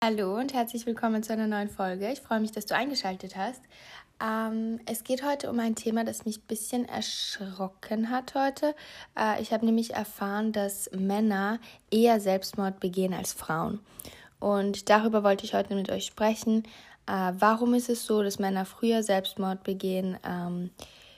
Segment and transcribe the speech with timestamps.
[0.00, 2.12] Hallo und herzlich willkommen zu einer neuen Folge.
[2.12, 3.60] Ich freue mich, dass du eingeschaltet hast.
[4.22, 8.76] Ähm, es geht heute um ein Thema, das mich ein bisschen erschrocken hat heute.
[9.18, 11.58] Äh, ich habe nämlich erfahren, dass Männer
[11.90, 13.80] eher Selbstmord begehen als Frauen.
[14.38, 16.62] Und darüber wollte ich heute mit euch sprechen.
[17.08, 20.18] Äh, warum ist es so, dass Männer früher Selbstmord begehen?
[20.24, 20.70] Ähm,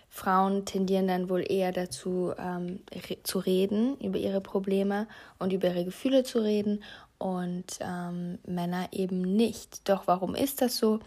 [0.08, 5.06] Frauen tendieren dann wohl eher dazu, ähm, re zu reden über ihre Probleme
[5.38, 6.82] und über ihre Gefühle zu reden
[7.18, 9.88] und ähm, Männer eben nicht.
[9.88, 11.00] Doch warum ist das so?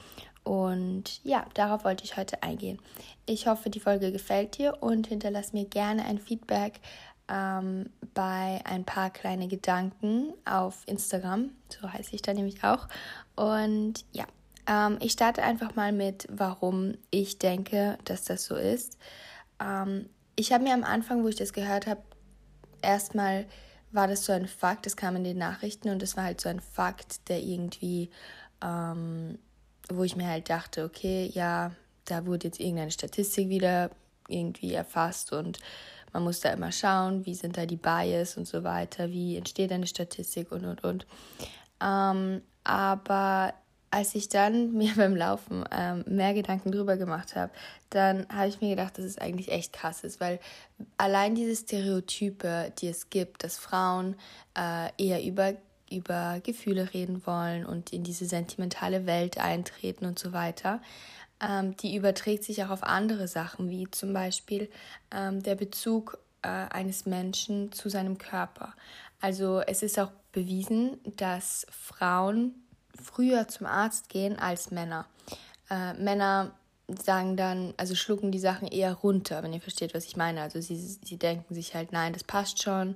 [0.44, 2.80] Und ja, darauf wollte ich heute eingehen.
[3.26, 6.80] Ich hoffe, die Folge gefällt dir und hinterlass mir gerne ein Feedback
[7.28, 11.52] ähm, bei ein paar kleine Gedanken auf Instagram.
[11.70, 12.88] So heiße ich da nämlich auch.
[13.36, 14.26] Und ja,
[14.68, 18.98] ähm, ich starte einfach mal mit, warum ich denke, dass das so ist.
[19.60, 22.02] Ähm, ich habe mir am Anfang, wo ich das gehört habe,
[22.82, 23.45] erstmal
[23.92, 26.50] war das so ein Fakt, das kam in den Nachrichten und das war halt so
[26.50, 28.09] ein Fakt, der irgendwie,
[28.64, 29.38] ähm,
[29.90, 31.72] wo ich mir halt dachte, okay, ja,
[32.06, 33.92] da wurde jetzt irgendeine Statistik wieder
[34.28, 35.59] irgendwie erfasst und
[36.14, 39.72] man muss da immer schauen, wie sind da die Bias und so weiter, wie entsteht
[39.72, 41.06] eine Statistik und und und.
[41.81, 43.53] Ähm, aber
[43.92, 47.52] als ich dann mir beim Laufen ähm, mehr Gedanken drüber gemacht habe,
[47.89, 50.39] dann habe ich mir gedacht, dass es eigentlich echt krass ist, weil
[50.97, 54.16] allein diese Stereotype, die es gibt, dass Frauen
[54.58, 55.53] äh, eher über,
[55.92, 60.81] über Gefühle reden wollen und in diese sentimentale Welt eintreten und so weiter,
[61.42, 64.69] ähm, die überträgt sich auch auf andere Sachen, wie zum Beispiel
[65.12, 68.73] ähm, der Bezug äh, eines Menschen zu seinem Körper.
[69.19, 72.56] Also es ist auch bewiesen, dass Frauen
[73.02, 75.06] früher zum Arzt gehen als Männer.
[75.70, 76.52] Äh, Männer
[76.88, 80.42] sagen dann, also schlucken die Sachen eher runter, wenn ihr versteht, was ich meine.
[80.42, 82.95] Also sie, sie denken sich halt, nein, das passt schon.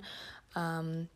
[0.54, 1.08] Ähm,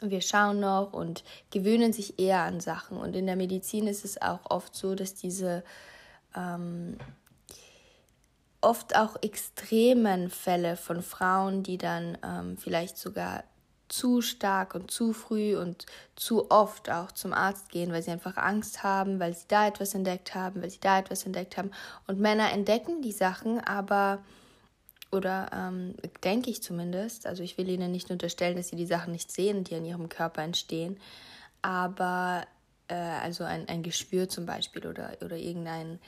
[0.00, 2.98] wir schauen noch und gewöhnen sich eher an Sachen.
[2.98, 5.64] Und in der Medizin ist es auch oft so, dass diese
[6.36, 6.98] ähm,
[8.60, 13.44] oft auch extremen Fälle von Frauen, die dann ähm, vielleicht sogar
[13.88, 18.36] zu stark und zu früh und zu oft auch zum Arzt gehen, weil sie einfach
[18.36, 21.70] Angst haben, weil sie da etwas entdeckt haben, weil sie da etwas entdeckt haben.
[22.06, 24.22] Und Männer entdecken die Sachen, aber,
[25.10, 29.12] oder ähm, denke ich zumindest, also ich will ihnen nicht unterstellen, dass sie die Sachen
[29.12, 30.98] nicht sehen, die in ihrem Körper entstehen,
[31.62, 32.46] aber
[32.88, 35.98] äh, also ein, ein Geschwür zum Beispiel oder, oder irgendein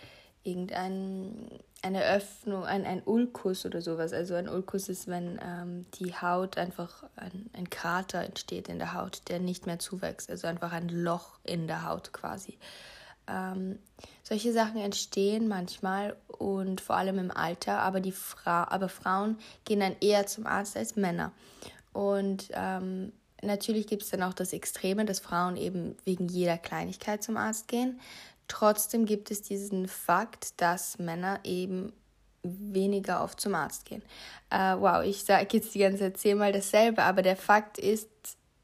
[0.43, 4.13] irgendein eine Öffnung, ein, ein Ulkus oder sowas.
[4.13, 8.95] Also ein Ulkus ist, wenn ähm, die Haut einfach ein, ein Krater entsteht in der
[8.95, 10.31] Haut, der nicht mehr zuwächst.
[10.31, 12.59] Also einfach ein Loch in der Haut quasi.
[13.27, 13.79] Ähm,
[14.23, 19.81] solche Sachen entstehen manchmal und vor allem im Alter, aber, die Fra aber Frauen gehen
[19.81, 21.33] dann eher zum Arzt als Männer.
[21.93, 27.23] Und ähm, natürlich gibt es dann auch das Extreme, dass Frauen eben wegen jeder Kleinigkeit
[27.23, 28.01] zum Arzt gehen.
[28.51, 31.93] Trotzdem gibt es diesen Fakt, dass Männer eben
[32.43, 34.03] weniger oft zum Arzt gehen.
[34.51, 38.09] Äh, wow, ich sage jetzt die ganze Zeit zehnmal dasselbe, aber der Fakt ist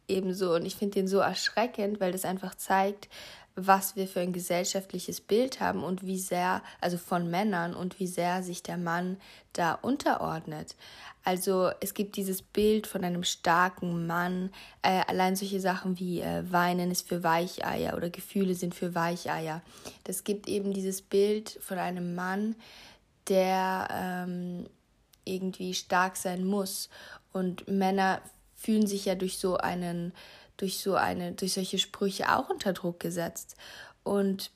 [0.09, 3.09] eben so und ich finde den so erschreckend, weil das einfach zeigt,
[3.57, 8.07] was wir für ein gesellschaftliches Bild haben und wie sehr, also von Männern und wie
[8.07, 9.17] sehr sich der Mann
[9.55, 10.77] da unterordnet.
[11.25, 14.51] Also es gibt dieses Bild von einem starken Mann.
[14.83, 19.63] Äh, allein solche Sachen wie äh, Weinen ist für Weicheier oder Gefühle sind für Weicheier.
[20.05, 22.55] Das gibt eben dieses Bild von einem Mann,
[23.29, 24.67] der ähm,
[25.25, 26.91] irgendwie stark sein muss.
[27.33, 28.21] Und Männer
[28.55, 30.13] fühlen sich ja durch so einen,
[30.57, 33.57] durch so eine, durch solche Sprüche auch unter Druck gesetzt.
[34.03, 34.51] Und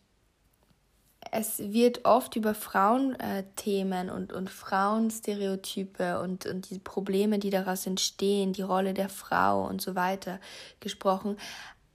[1.33, 7.87] es wird oft über Frauenthemen äh, und, und Frauenstereotype und, und die Probleme, die daraus
[7.87, 10.41] entstehen, die Rolle der Frau und so weiter
[10.81, 11.37] gesprochen.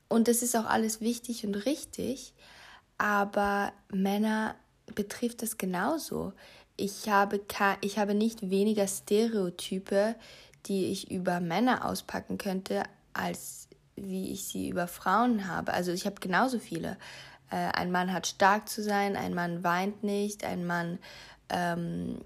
[0.08, 2.34] Und das ist auch alles wichtig und richtig,
[2.98, 4.56] aber Männer
[4.94, 6.34] betrifft das genauso.
[6.78, 7.42] Ich habe,
[7.82, 10.16] ich habe nicht weniger Stereotype,
[10.68, 13.65] die ich über Männer auspacken könnte, als
[13.96, 15.74] wie ich sie über Frauen habe.
[15.74, 16.98] Also ich habe genauso viele.
[17.50, 21.00] Äh, ein Mann hat stark zu sein, ein Mann weint nicht, ein Mann
[21.50, 22.20] ähm,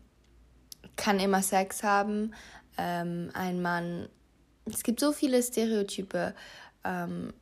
[0.95, 2.33] kann immer Sex haben,
[2.77, 4.09] ähm, ein Mann.
[4.65, 6.33] Es gibt so viele Stereotype
[6.83, 7.33] ähm,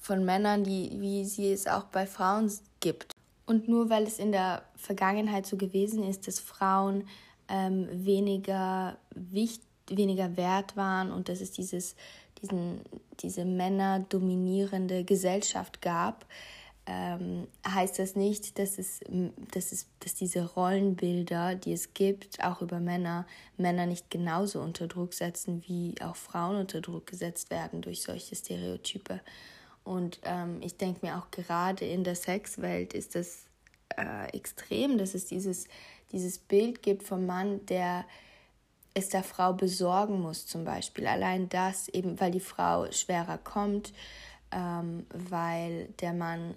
[0.00, 3.12] von Männern, die, wie sie es auch bei Frauen gibt.
[3.46, 7.08] Und nur weil es in der Vergangenheit so gewesen ist, dass Frauen
[7.48, 11.96] ähm, weniger wichtig weniger wert waren und dass es dieses,
[12.42, 12.80] diesen,
[13.20, 16.26] diese Männer dominierende Gesellschaft gab,
[16.86, 19.00] ähm, heißt das nicht, dass, es,
[19.52, 23.26] dass, es, dass diese Rollenbilder, die es gibt, auch über Männer,
[23.56, 28.34] Männer nicht genauso unter Druck setzen, wie auch Frauen unter Druck gesetzt werden durch solche
[28.34, 29.20] Stereotype.
[29.84, 33.44] Und ähm, ich denke mir auch gerade in der Sexwelt ist das
[33.96, 35.66] äh, extrem, dass es dieses,
[36.12, 38.04] dieses Bild gibt vom Mann, der
[38.94, 41.06] es der Frau besorgen muss, zum Beispiel.
[41.06, 43.92] Allein das, eben weil die Frau schwerer kommt,
[44.50, 46.54] ähm, weil der Mann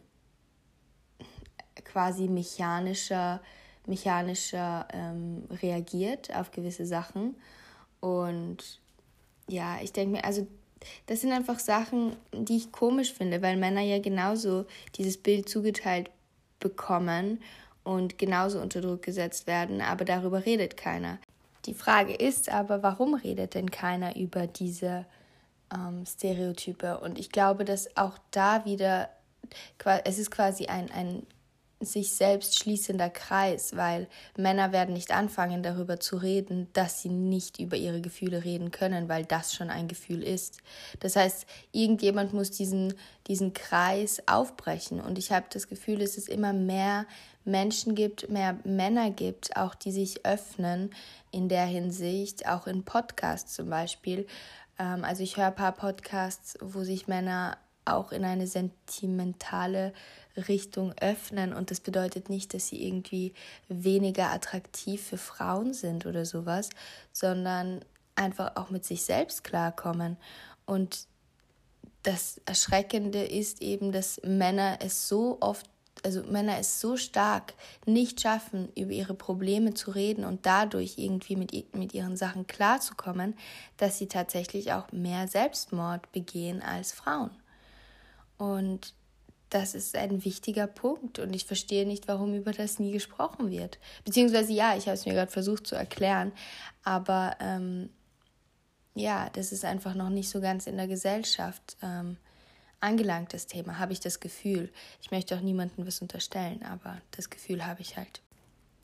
[1.85, 3.41] quasi mechanischer,
[3.85, 7.35] mechanischer ähm, reagiert auf gewisse Sachen.
[7.99, 8.79] Und
[9.47, 10.47] ja, ich denke mir, also
[11.05, 14.65] das sind einfach Sachen, die ich komisch finde, weil Männer ja genauso
[14.95, 16.09] dieses Bild zugeteilt
[16.59, 17.41] bekommen
[17.83, 21.19] und genauso unter Druck gesetzt werden, aber darüber redet keiner.
[21.65, 25.05] Die Frage ist aber, warum redet denn keiner über diese
[25.73, 26.99] ähm, Stereotype?
[26.99, 29.09] Und ich glaube, dass auch da wieder,
[30.03, 31.25] es ist quasi ein, ein
[31.85, 34.07] sich selbst schließender Kreis, weil
[34.37, 39.09] Männer werden nicht anfangen darüber zu reden, dass sie nicht über ihre Gefühle reden können,
[39.09, 40.59] weil das schon ein Gefühl ist.
[40.99, 42.93] Das heißt, irgendjemand muss diesen,
[43.27, 47.05] diesen Kreis aufbrechen und ich habe das Gefühl, es immer mehr
[47.45, 50.91] Menschen gibt, mehr Männer gibt, auch die sich öffnen
[51.31, 54.27] in der Hinsicht, auch in Podcasts zum Beispiel.
[54.79, 59.93] Ähm, also ich höre ein paar Podcasts, wo sich Männer auch in eine sentimentale
[60.47, 63.33] Richtung öffnen und das bedeutet nicht, dass sie irgendwie
[63.67, 66.69] weniger attraktiv für Frauen sind oder sowas,
[67.11, 67.83] sondern
[68.15, 70.17] einfach auch mit sich selbst klarkommen.
[70.65, 71.07] Und
[72.03, 75.69] das Erschreckende ist eben, dass Männer es so oft,
[76.03, 77.53] also Männer es so stark
[77.85, 83.35] nicht schaffen, über ihre Probleme zu reden und dadurch irgendwie mit, mit ihren Sachen klarzukommen,
[83.77, 87.31] dass sie tatsächlich auch mehr Selbstmord begehen als Frauen.
[88.37, 88.93] Und
[89.49, 93.77] das ist ein wichtiger Punkt und ich verstehe nicht, warum über das nie gesprochen wird.
[94.03, 96.31] Beziehungsweise ja, ich habe es mir gerade versucht zu erklären,
[96.83, 97.89] aber ähm,
[98.95, 102.17] ja, das ist einfach noch nicht so ganz in der Gesellschaft ähm,
[102.83, 104.69] angelangt, das Thema, habe ich das Gefühl.
[105.01, 108.21] Ich möchte auch niemandem was unterstellen, aber das Gefühl habe ich halt.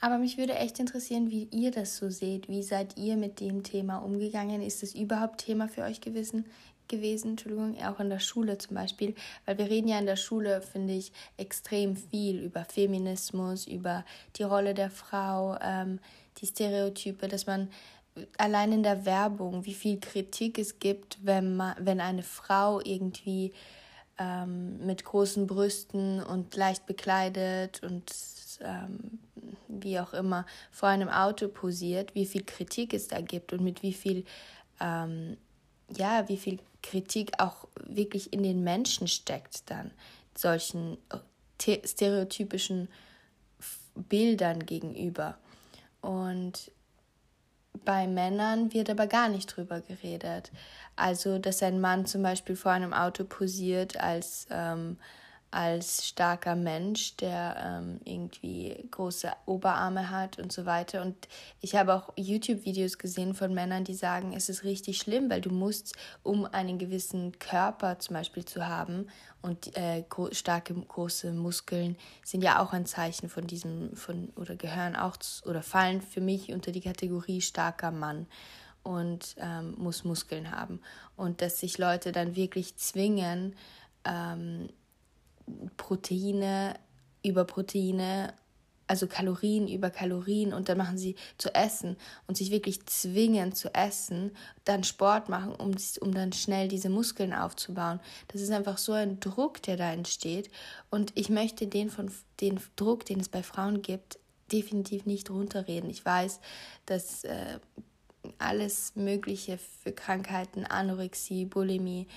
[0.01, 2.48] Aber mich würde echt interessieren, wie ihr das so seht.
[2.48, 4.62] Wie seid ihr mit dem Thema umgegangen?
[4.62, 6.46] Ist es überhaupt Thema für euch gewesen?
[6.90, 9.13] gewesen, Entschuldigung, auch in der Schule zum Beispiel,
[9.46, 14.04] weil wir reden ja in der Schule, finde ich, extrem viel über Feminismus, über
[14.38, 16.00] die Rolle der Frau, ähm,
[16.40, 17.69] die Stereotype, dass man
[18.38, 23.54] allein in der Werbung, wie viel Kritik es gibt, wenn man, wenn eine Frau irgendwie
[24.19, 28.13] ähm, mit großen Brüsten und leicht bekleidet und
[28.62, 29.19] ähm,
[29.68, 33.81] wie auch immer vor einem Auto posiert, wie viel Kritik es da gibt und mit
[33.81, 34.25] wie viel
[34.80, 35.38] ähm,
[35.95, 39.92] ja, wie viel Kritik auch wirklich in den Menschen steckt, dann
[40.36, 40.98] solchen
[41.62, 42.89] äh, stereotypischen
[43.95, 45.38] Bildern gegenüber.
[46.01, 46.72] Und
[47.86, 50.51] bei Männern wird aber gar nicht drüber geredet.
[50.95, 54.98] Also, dass ein Mann zum Beispiel vor einem Auto posiert als ähm,
[55.51, 61.01] als starker Mensch, der ähm, irgendwie große Oberarme hat und so weiter.
[61.01, 61.28] Und
[61.60, 65.50] ich habe auch YouTube-Videos gesehen von Männern, die sagen, es ist richtig schlimm, weil du
[65.50, 69.07] musst, um einen gewissen Körper zum Beispiel zu haben
[69.42, 74.96] und äh, starke große Muskeln sind ja auch ein Zeichen von diesem, von oder gehören
[74.96, 78.28] auch zu, oder fallen für mich unter die Kategorie starker Mann
[78.84, 80.82] und ähm, muss Muskeln haben.
[81.15, 83.56] Und dass sich Leute dann wirklich zwingen,
[84.06, 84.70] ähm,
[85.77, 86.75] Proteine
[87.24, 88.34] über Proteine,
[88.88, 91.96] also Kalorien über Kalorien und dann machen sie zu essen
[92.27, 94.32] und sich wirklich zwingen zu essen,
[94.65, 98.00] dann Sport machen, um, um dann schnell diese Muskeln aufzubauen.
[98.29, 100.50] Das ist einfach so ein Druck, der da entsteht
[100.89, 104.18] und ich möchte den, von, den Druck, den es bei Frauen gibt,
[104.51, 105.91] definitiv nicht runterreden.
[105.91, 106.39] Ich weiß,
[106.88, 107.60] dass äh,
[108.39, 112.08] alles Mögliche für Krankheiten, Anorexie, Bulimie,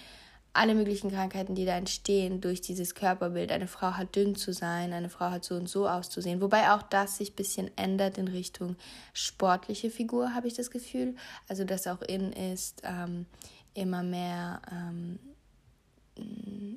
[0.55, 3.53] alle möglichen Krankheiten, die da entstehen durch dieses Körperbild.
[3.53, 6.41] Eine Frau hat dünn zu sein, eine Frau hat so und so auszusehen.
[6.41, 8.77] Wobei auch das sich ein bisschen ändert in Richtung
[9.15, 11.15] sportliche Figur, habe ich das Gefühl.
[11.49, 13.27] Also, dass auch in ist, ähm,
[13.75, 15.19] immer mehr ähm,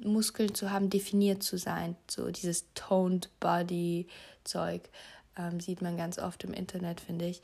[0.04, 1.96] Muskeln zu haben, definiert zu sein.
[2.10, 4.08] So dieses Toned Body
[4.44, 4.90] Zeug
[5.38, 7.42] ähm, sieht man ganz oft im Internet, finde ich.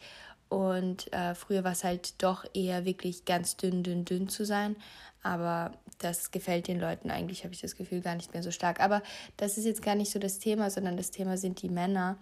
[0.52, 4.76] Und äh, früher war es halt doch eher wirklich ganz dünn, dünn, dünn zu sein.
[5.24, 8.82] Aber das gefällt den Leuten eigentlich, habe ich das Gefühl, gar nicht mehr so stark.
[8.82, 9.02] Aber
[9.38, 12.18] das ist jetzt gar nicht so das Thema, sondern das Thema sind die Männer.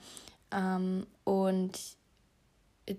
[0.51, 1.79] Ähm, und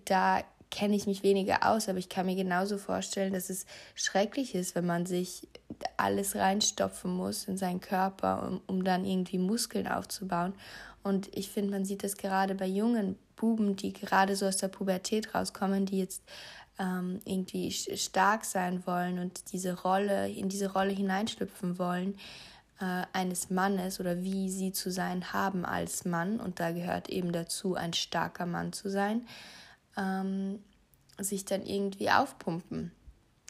[0.07, 4.57] da kenne ich mich weniger aus, aber ich kann mir genauso vorstellen, dass es schrecklich
[4.57, 5.47] ist, wenn man sich
[5.97, 10.55] alles reinstopfen muss in seinen Körper, um, um dann irgendwie Muskeln aufzubauen.
[11.03, 14.69] Und ich finde, man sieht das gerade bei jungen Buben, die gerade so aus der
[14.69, 16.23] Pubertät rauskommen, die jetzt
[16.79, 22.17] ähm, irgendwie stark sein wollen und diese Rolle, in diese Rolle hineinschlüpfen wollen
[22.81, 26.41] äh, eines Mannes oder wie sie zu sein haben als Mann.
[26.41, 29.27] Und da gehört eben dazu, ein starker Mann zu sein,
[29.97, 30.63] ähm,
[31.19, 32.93] sich dann irgendwie aufpumpen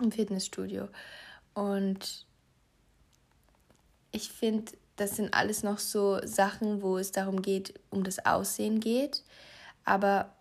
[0.01, 0.89] im Fitnessstudio.
[1.55, 2.27] Und
[4.13, 8.81] ich finde, das sind alles noch so Sachen, wo es darum geht, um das Aussehen
[8.81, 9.25] geht.
[9.85, 10.37] Aber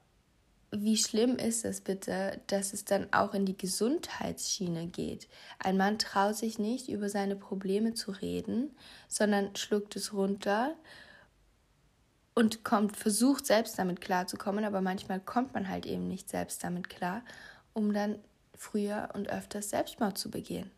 [0.71, 5.29] wie schlimm ist es bitte, dass es dann auch in die Gesundheitsschiene geht?
[5.59, 8.75] Ein Mann traut sich nicht, über seine Probleme zu reden,
[9.07, 10.75] sondern schluckt es runter
[12.35, 16.89] und kommt, versucht selbst damit klarzukommen, aber manchmal kommt man halt eben nicht selbst damit
[16.89, 17.23] klar,
[17.73, 18.19] um dann
[18.55, 20.69] früher und öfters Selbstmord zu begehen.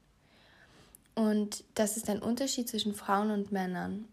[1.16, 4.06] Und das ist ein Unterschied zwischen Frauen und Männern,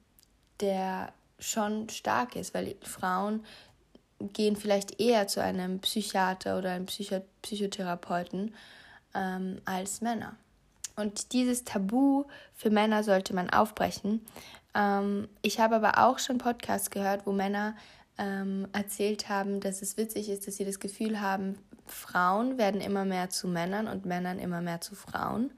[0.60, 3.44] der schon stark ist, weil Frauen
[4.20, 8.54] gehen vielleicht eher zu einem Psychiater oder einem Psycho Psychotherapeuten
[9.14, 10.34] ähm, als Männer.
[10.96, 12.24] Und dieses Tabu
[12.54, 14.26] für Männer sollte man aufbrechen.
[14.74, 17.76] Ähm, ich habe aber auch schon Podcasts gehört, wo Männer
[18.18, 23.04] ähm, erzählt haben, dass es witzig ist, dass sie das Gefühl haben, Frauen werden immer
[23.04, 25.52] mehr zu Männern und Männern immer mehr zu Frauen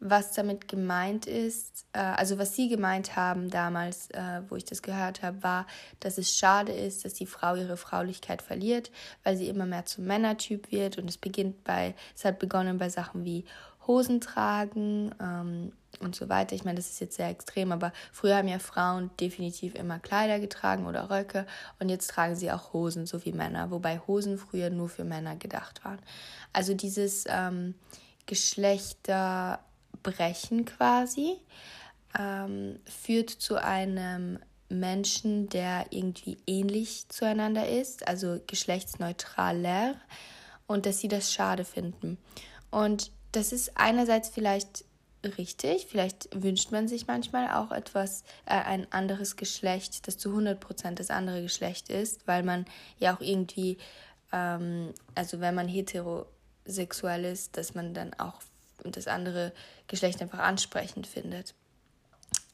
[0.00, 4.82] was damit gemeint ist, äh, also was sie gemeint haben damals, äh, wo ich das
[4.82, 5.66] gehört habe, war,
[6.00, 8.90] dass es schade ist, dass die Frau ihre Fraulichkeit verliert,
[9.24, 12.88] weil sie immer mehr zum Männertyp wird und es beginnt bei, es hat begonnen bei
[12.88, 13.44] Sachen wie
[13.86, 16.54] Hosen tragen ähm, und so weiter.
[16.54, 20.38] Ich meine, das ist jetzt sehr extrem, aber früher haben ja Frauen definitiv immer Kleider
[20.40, 21.46] getragen oder Röcke
[21.78, 25.36] und jetzt tragen sie auch Hosen, so wie Männer, wobei Hosen früher nur für Männer
[25.36, 25.98] gedacht waren.
[26.52, 27.74] Also dieses ähm,
[28.26, 29.60] Geschlechter
[30.02, 31.36] Brechen quasi
[32.18, 34.38] ähm, führt zu einem
[34.68, 39.96] Menschen, der irgendwie ähnlich zueinander ist, also geschlechtsneutraler
[40.66, 42.18] und dass sie das schade finden.
[42.70, 44.84] Und das ist einerseits vielleicht
[45.24, 50.94] richtig, vielleicht wünscht man sich manchmal auch etwas, äh, ein anderes Geschlecht, das zu 100%
[50.94, 52.64] das andere Geschlecht ist, weil man
[52.98, 53.78] ja auch irgendwie,
[54.32, 58.40] ähm, also wenn man heterosexuell ist, dass man dann auch
[58.84, 59.52] das andere
[59.86, 61.54] Geschlecht einfach ansprechend findet.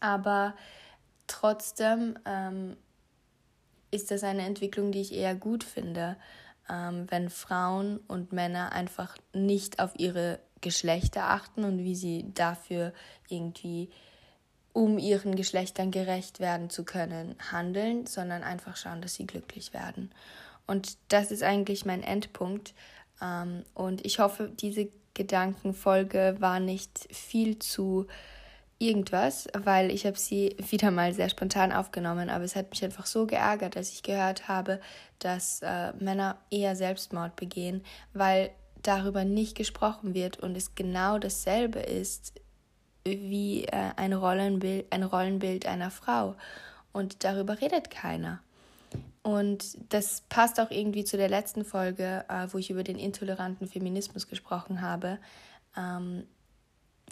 [0.00, 0.54] Aber
[1.26, 2.76] trotzdem ähm,
[3.90, 6.16] ist das eine Entwicklung, die ich eher gut finde,
[6.68, 12.92] ähm, wenn Frauen und Männer einfach nicht auf ihre Geschlechter achten und wie sie dafür
[13.28, 13.90] irgendwie,
[14.73, 20.11] um ihren Geschlechtern gerecht werden zu können, handeln, sondern einfach schauen, dass sie glücklich werden.
[20.66, 22.75] Und das ist eigentlich mein Endpunkt.
[23.23, 28.07] Ähm, und ich hoffe, diese Gedankenfolge war nicht viel zu
[28.79, 33.07] irgendwas, weil ich habe sie wieder mal sehr spontan aufgenommen, aber es hat mich einfach
[33.07, 34.81] so geärgert, als ich gehört habe,
[35.19, 37.83] dass äh, Männer eher Selbstmord begehen,
[38.13, 38.51] weil
[38.83, 42.35] darüber nicht gesprochen wird und es genau dasselbe ist
[43.05, 46.37] wie äh, ein, Rollenbild, ein Rollenbild einer Frau
[46.93, 48.41] und darüber redet keiner.
[49.26, 53.66] Und das passt auch irgendwie zu der letzten Folge, äh, wo ich über den intoleranten
[53.66, 55.18] Feminismus gesprochen habe.
[55.76, 56.28] Ähm,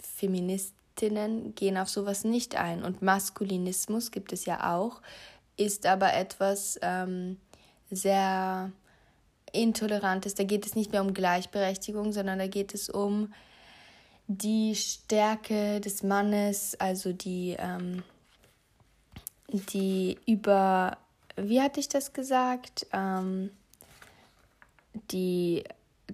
[0.01, 2.83] Feministinnen gehen auf sowas nicht ein.
[2.85, 5.01] Und Maskulinismus gibt es ja auch,
[5.57, 7.35] ist aber etwas ähm,
[7.91, 8.71] sehr
[9.51, 10.35] Intolerantes.
[10.35, 13.33] Da geht es nicht mehr um Gleichberechtigung, sondern da geht es um
[14.27, 18.03] die Stärke des Mannes, also die, ähm,
[19.49, 20.97] die über
[21.35, 22.87] wie hatte ich das gesagt?
[22.93, 23.51] Ähm,
[25.11, 25.63] die,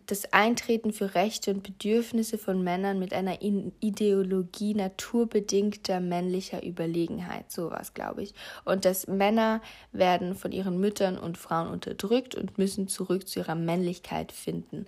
[0.07, 7.93] das Eintreten für Rechte und Bedürfnisse von Männern mit einer Ideologie naturbedingter männlicher Überlegenheit, sowas
[7.93, 8.33] glaube ich.
[8.65, 9.61] Und dass Männer
[9.91, 14.87] werden von ihren Müttern und Frauen unterdrückt und müssen zurück zu ihrer Männlichkeit finden.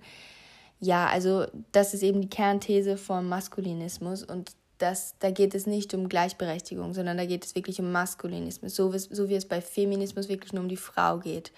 [0.80, 5.94] Ja, also das ist eben die Kernthese vom Maskulinismus und das, da geht es nicht
[5.94, 9.60] um Gleichberechtigung, sondern da geht es wirklich um Maskulinismus, so wie, so wie es bei
[9.60, 11.52] Feminismus wirklich nur um die Frau geht.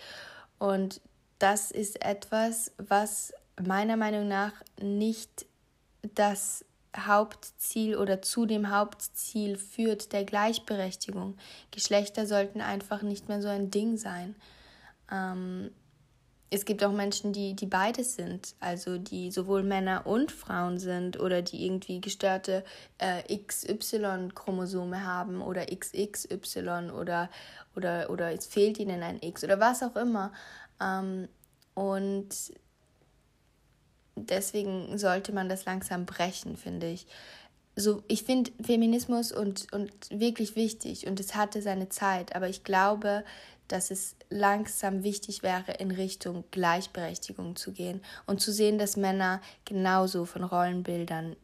[0.58, 1.00] Und
[1.38, 3.32] das ist etwas, was
[3.62, 5.46] meiner Meinung nach nicht
[6.14, 6.64] das
[6.96, 11.37] Hauptziel oder zu dem Hauptziel führt der Gleichberechtigung.
[11.70, 14.35] Geschlechter sollten einfach nicht mehr so ein Ding sein.
[15.11, 15.70] Ähm,
[16.50, 21.19] es gibt auch Menschen, die, die beides sind, also die sowohl Männer und Frauen sind
[21.19, 22.65] oder die irgendwie gestörte
[22.99, 27.31] äh, XY-Chromosome haben oder XXY oder,
[27.75, 30.33] oder, oder es fehlt ihnen ein X oder was auch immer.
[30.81, 31.29] Ähm,
[31.75, 32.29] und
[34.15, 37.07] deswegen sollte man das langsam brechen, finde ich.
[37.75, 42.65] so, ich finde Feminismus und, und wirklich wichtig und es hatte seine Zeit, aber ich
[42.65, 43.25] glaube,
[43.68, 49.40] dass es langsam wichtig wäre, in Richtung Gleichberechtigung zu gehen und zu sehen, dass Männer
[49.64, 51.37] genauso von Rollenbildern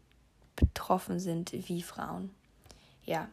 [0.57, 2.31] betroffen sind wie Frauen.
[3.05, 3.29] Ja,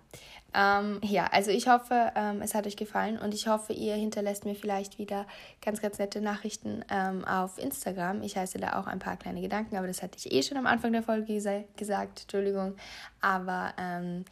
[0.54, 4.46] ähm, ja, also ich hoffe, ähm, es hat euch gefallen und ich hoffe, ihr hinterlässt
[4.46, 5.28] mir vielleicht wieder
[5.62, 8.24] ganz, ganz nette Nachrichten ähm, auf Instagram.
[8.24, 10.66] Ich heiße da auch ein paar kleine Gedanken, aber das hatte ich eh schon am
[10.66, 12.76] Anfang der Folge gesa gesagt, Entschuldigung.
[13.22, 14.26] Aber ähm,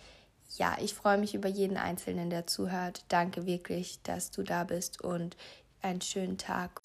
[0.55, 3.03] ja, ich freue mich über jeden Einzelnen, der zuhört.
[3.09, 5.35] Danke wirklich, dass du da bist und
[5.81, 6.81] einen schönen Tag.